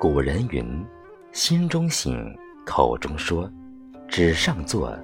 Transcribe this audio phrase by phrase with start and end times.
[0.00, 0.64] 古人云
[1.30, 2.34] ：“心中醒，
[2.64, 3.46] 口中说，
[4.08, 4.98] 纸上作，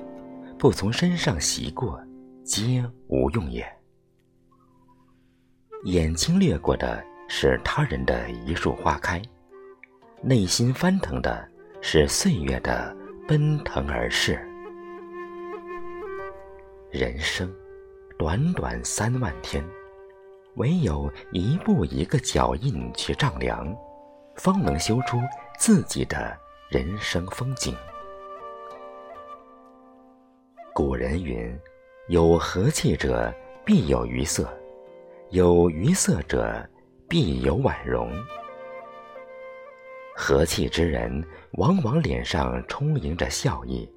[0.59, 2.03] 不从身上习过，
[2.43, 3.62] 皆无用也。”
[5.84, 9.20] 眼睛掠过的是他人的一树花开，
[10.23, 11.47] 内心翻腾的
[11.83, 12.97] 是岁月的
[13.28, 14.41] 奔腾而逝。
[16.91, 17.55] 人生
[18.19, 19.62] 短短三万天，
[20.55, 23.77] 唯有一步一个脚印去丈量，
[24.36, 25.18] 方能修出
[25.58, 26.36] 自己的
[26.68, 27.76] 人生风景。
[30.74, 31.59] 古人云
[32.09, 33.32] ：“有和气者，
[33.64, 34.48] 必有余色。”
[35.30, 36.64] 有余色者，
[37.09, 38.12] 必有婉容。
[40.14, 43.90] 和气之人，往往脸上充盈着笑意，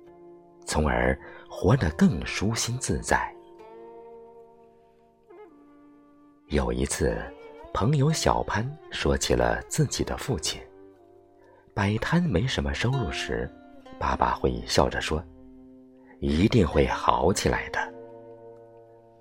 [0.65, 1.15] 从而
[1.47, 3.31] 活得更舒心自在。
[6.47, 7.21] 有一次，
[7.73, 10.61] 朋友小潘说起了自己的父亲，
[11.73, 13.49] 摆摊没什么收入时，
[13.99, 15.23] 爸爸会笑着说
[16.19, 17.79] ：“一定会好起来的。”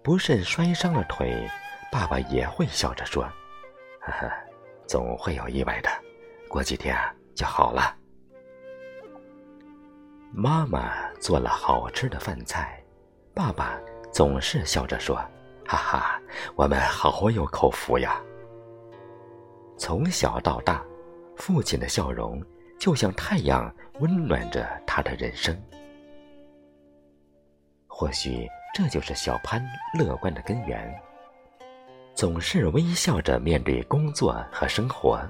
[0.03, 1.49] 不慎摔伤了腿。
[1.91, 3.23] 爸爸也会笑着说
[4.01, 4.31] ：“呵呵，
[4.87, 5.89] 总会有意外的，
[6.47, 7.97] 过几天啊就好了。”
[10.31, 12.79] 妈妈做了好吃的饭菜，
[13.35, 13.79] 爸爸
[14.13, 15.17] 总是笑着说
[15.67, 16.21] ：“哈哈，
[16.57, 18.21] 我们好有口福呀。”
[19.79, 20.85] 从小到大，
[21.37, 22.43] 父亲的笑容
[22.81, 25.57] 就像太阳，温暖着他的人生。
[27.87, 29.65] 或许这就是小潘
[29.97, 30.93] 乐观的根源。
[32.13, 35.21] 总是微笑着面对工作和生活，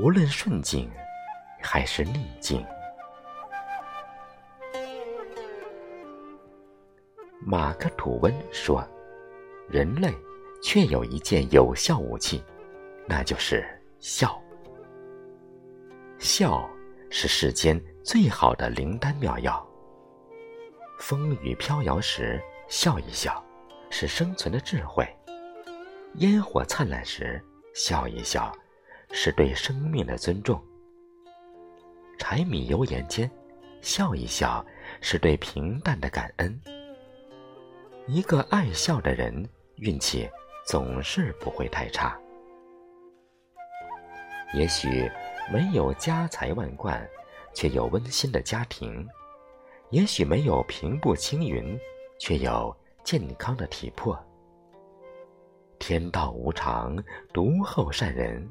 [0.00, 0.90] 无论顺境
[1.62, 2.66] 还是逆境。
[7.38, 8.84] 马克·吐温说
[9.70, 10.12] ：“人类
[10.60, 12.42] 却有一件有效武器，
[13.10, 13.66] 那就是
[13.98, 14.40] 笑。
[16.20, 16.70] 笑
[17.10, 19.66] 是世间最好的灵丹妙药。
[21.00, 23.44] 风雨飘摇时笑一笑，
[23.90, 25.04] 是生存的智慧。”
[26.18, 27.42] 烟火灿烂时，
[27.74, 28.52] 笑一笑，
[29.10, 30.56] 是对生命的尊重；
[32.16, 33.28] 柴米油盐间，
[33.80, 34.64] 笑一笑，
[35.00, 36.60] 是对平淡的感恩。
[38.06, 40.30] 一个爱笑的人，运气
[40.64, 42.16] 总是不会太差。
[44.52, 45.10] 也许
[45.52, 47.06] 没有家财万贯，
[47.54, 49.06] 却有温馨的家庭；
[49.90, 51.78] 也许没有平步青云，
[52.18, 54.18] 却有健康的体魄。
[55.78, 56.96] 天道无常，
[57.32, 58.46] 独厚善人。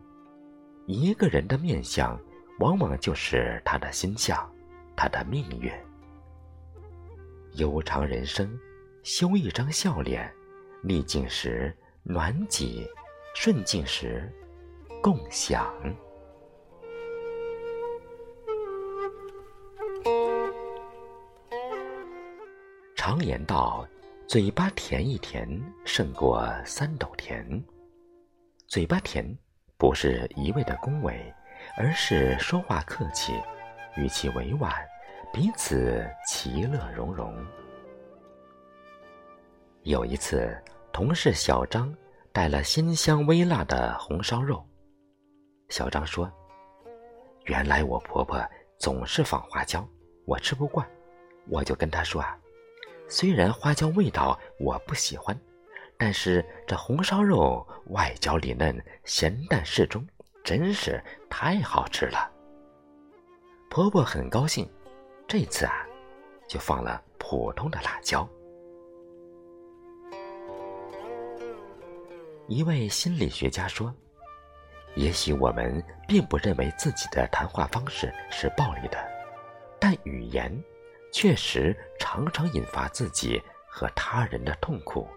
[0.88, 2.20] 一个人的面相，
[2.60, 4.50] 往往就是他的心相，
[4.96, 5.72] 他的命运。
[7.54, 8.50] 悠长人生，
[9.04, 10.34] 修一张笑脸，
[10.82, 12.88] 逆境时暖己，
[13.36, 14.32] 顺境时
[15.02, 15.74] 共享。
[22.96, 23.88] 常言道。
[24.28, 25.50] 嘴巴甜一甜，
[25.86, 27.44] 胜过三斗甜。
[28.68, 29.26] 嘴巴甜，
[29.76, 31.34] 不是一味的恭维，
[31.76, 33.34] 而是说话客气，
[33.98, 34.72] 语气委婉，
[35.34, 37.34] 彼此其乐融融。
[39.82, 40.56] 有一次，
[40.94, 41.92] 同事小张
[42.32, 44.64] 带了鲜香微辣的红烧肉，
[45.70, 46.30] 小张说
[47.46, 48.44] ：“原来我婆婆
[48.78, 49.88] 总是放花椒，
[50.26, 50.88] 我吃不惯，
[51.48, 52.38] 我就跟她说啊。”
[53.08, 55.36] 虽然花椒味道我不喜欢，
[55.98, 60.06] 但是这红烧肉外焦里嫩，咸淡适中，
[60.44, 62.32] 真是太好吃了。
[63.68, 64.70] 婆婆很高兴，
[65.28, 65.88] 这次啊，
[66.48, 68.28] 就放了普通的辣椒。
[72.48, 73.92] 一位心理学家说
[75.00, 78.98] ：“也许我们并不认为自己的谈话方式是暴力的，
[79.80, 80.52] 但语言。”
[81.12, 85.08] 确实常常引发自己和他人的痛苦。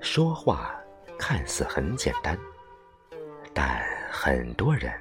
[0.00, 0.74] 说话
[1.16, 2.36] 看似很简单，
[3.52, 3.80] 但
[4.10, 4.92] 很多人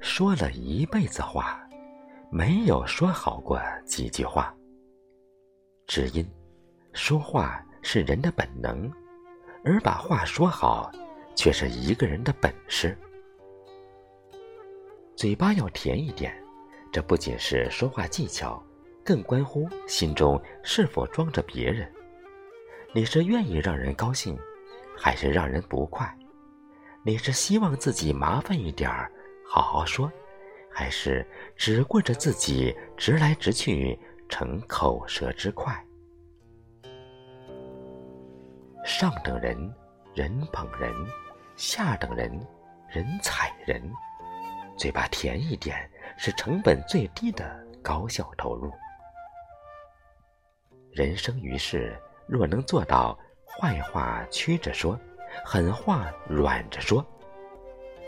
[0.00, 1.60] 说了一辈子话，
[2.30, 4.54] 没有说好过几句话。
[5.86, 6.26] 只因
[6.94, 8.90] 说话是人的本能，
[9.62, 10.90] 而把话说好
[11.38, 12.98] 却是一个人的本事。
[15.14, 16.36] 嘴巴要甜一点。
[16.90, 18.60] 这不仅是说话技巧，
[19.04, 21.88] 更关乎心中是否装着别人。
[22.92, 24.36] 你是愿意让人高兴，
[24.96, 26.12] 还是让人不快？
[27.04, 29.12] 你是希望自己麻烦一点儿，
[29.46, 30.10] 好好说，
[30.72, 31.24] 还是
[31.54, 33.96] 只顾着自己直来直去，
[34.28, 35.72] 逞口舌之快？
[38.84, 39.56] 上等人，
[40.14, 40.90] 人捧人；
[41.58, 42.30] 下等人，
[42.88, 43.82] 人踩人。
[44.76, 48.72] 嘴巴甜一点是成本最低的高效投入。
[50.92, 54.96] 人生于世，若能做到坏话曲着说，
[55.44, 57.04] 狠话软着说，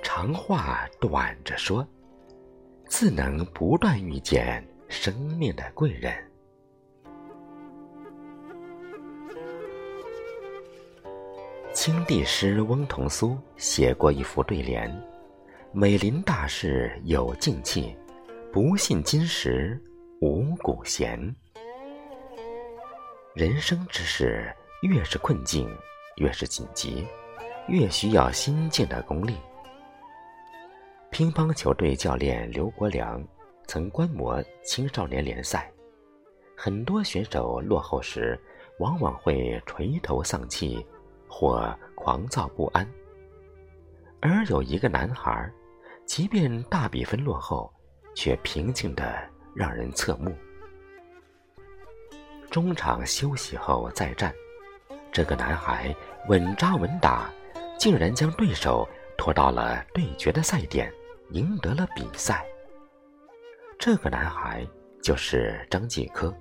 [0.00, 1.84] 长话短着说，
[2.86, 6.29] 自能不断遇见生命的贵人。
[11.80, 14.94] 清帝师翁同苏写过一副对联
[15.72, 17.96] ：“美林大事有静气，
[18.52, 19.82] 不信今时
[20.20, 21.18] 无古贤。”
[23.34, 25.74] 人生之事，越是困境，
[26.16, 27.06] 越是紧急，
[27.66, 29.38] 越需要心境的功力。
[31.08, 33.26] 乒乓球队教练刘国梁
[33.66, 35.72] 曾观摩青少年联赛，
[36.54, 38.38] 很多选手落后时，
[38.80, 40.86] 往往会垂头丧气。
[41.30, 42.84] 或狂躁不安，
[44.20, 45.48] 而有一个男孩，
[46.04, 47.72] 即便大比分落后，
[48.16, 49.16] 却平静的
[49.54, 50.34] 让人侧目。
[52.50, 54.34] 中场休息后再战，
[55.12, 55.94] 这个男孩
[56.28, 57.30] 稳扎稳打，
[57.78, 58.86] 竟然将对手
[59.16, 60.92] 拖到了对决的赛点，
[61.30, 62.44] 赢得了比赛。
[63.78, 64.66] 这个男孩
[65.00, 66.34] 就是张继科。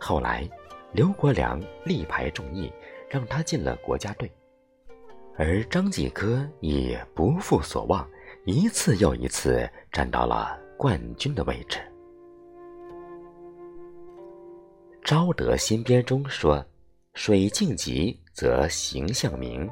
[0.00, 0.46] 后来，
[0.92, 2.72] 刘国梁力排众议。
[3.08, 4.30] 让他进了国家队，
[5.36, 8.08] 而张继科也不负所望，
[8.44, 11.78] 一次又一次站到了冠军的位置。
[15.08, 16.64] 《昭德新编》中说
[17.14, 19.70] ：“水静极则形象明，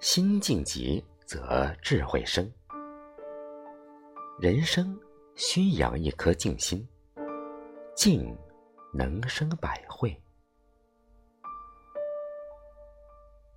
[0.00, 2.50] 心静极则智慧生。”
[4.40, 4.98] 人生
[5.36, 6.86] 需养一颗静心，
[7.94, 8.36] 静
[8.92, 10.20] 能生百慧。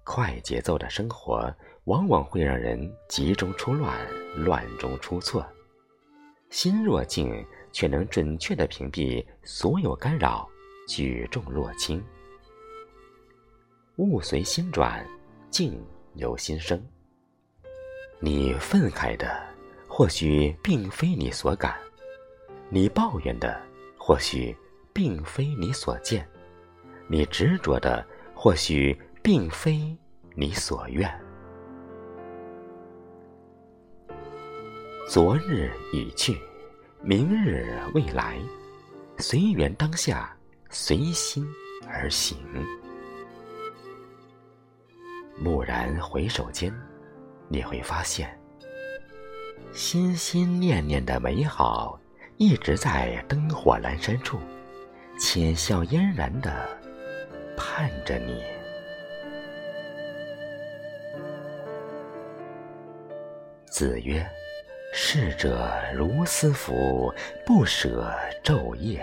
[0.03, 1.53] 快节奏的生活
[1.85, 3.95] 往往会让人急中出乱，
[4.35, 5.45] 乱中出错。
[6.49, 10.49] 心若静，却能准确的屏蔽所有干扰，
[10.87, 12.03] 举重若轻。
[13.97, 15.05] 物随心转，
[15.49, 15.81] 境
[16.15, 16.83] 由心生。
[18.19, 19.41] 你愤慨的，
[19.87, 21.73] 或许并非你所感；
[22.69, 23.61] 你抱怨的，
[23.97, 24.55] 或许
[24.91, 26.21] 并非你所见；
[27.07, 28.99] 你执着的，或许。
[29.23, 29.95] 并非
[30.35, 31.09] 你所愿。
[35.07, 36.35] 昨日已去，
[37.01, 38.39] 明日未来，
[39.17, 40.35] 随缘当下，
[40.69, 41.45] 随心
[41.87, 42.37] 而行。
[45.43, 46.73] 蓦然回首间，
[47.47, 48.39] 你会发现，
[49.73, 51.99] 心心念念的美好，
[52.37, 54.39] 一直在灯火阑珊处，
[55.19, 56.67] 浅笑嫣然的
[57.57, 58.41] 盼着你。
[63.71, 64.29] 子曰
[64.91, 67.11] ：“逝者如斯夫，
[67.45, 68.13] 不舍
[68.43, 69.01] 昼夜。”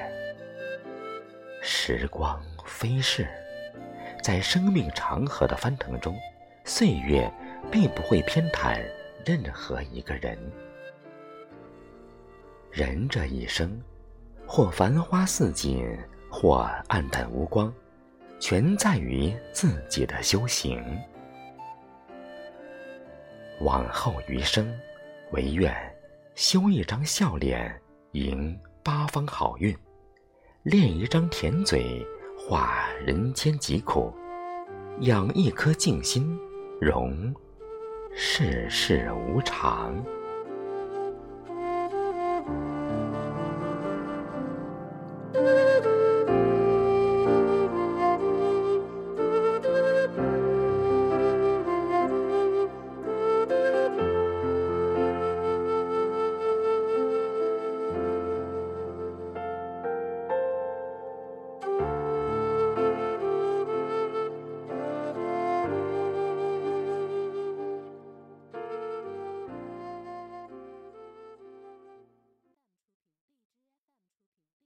[1.62, 3.26] 时光飞逝，
[4.22, 6.14] 在生命长河的翻腾中，
[6.64, 7.32] 岁月
[7.70, 8.78] 并不会偏袒
[9.24, 10.38] 任何一个人。
[12.70, 13.80] 人这一生，
[14.46, 15.98] 或繁花似锦，
[16.30, 17.72] 或黯淡无光，
[18.38, 20.84] 全在于自己的修行。
[23.60, 24.72] 往后余生，
[25.32, 25.74] 唯愿
[26.34, 27.80] 修一张笑脸，
[28.12, 29.74] 迎八方好运；
[30.62, 32.06] 练一张甜嘴，
[32.38, 34.12] 化人间疾苦；
[35.00, 36.38] 养一颗静心，
[36.80, 37.34] 容
[38.14, 39.94] 世事无常。